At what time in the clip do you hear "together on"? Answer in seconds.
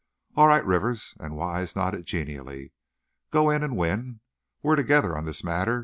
4.75-5.25